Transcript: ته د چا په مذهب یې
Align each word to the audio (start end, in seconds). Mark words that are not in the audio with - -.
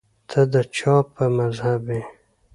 ته 0.29 0.39
د 0.53 0.55
چا 0.75 0.95
په 1.13 1.23
مذهب 1.37 1.83
یې 1.95 2.01